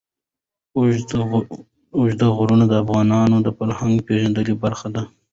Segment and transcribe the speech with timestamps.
[1.97, 5.03] اوږده غرونه د افغانانو د فرهنګي پیژندنې برخه ده.